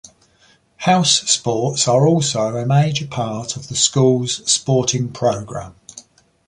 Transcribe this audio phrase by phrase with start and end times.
[0.77, 5.75] House sports are also a major part of the school's sporting program.